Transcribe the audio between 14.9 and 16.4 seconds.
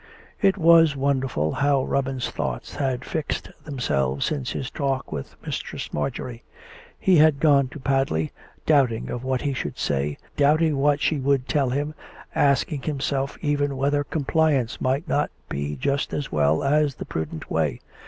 not be the just as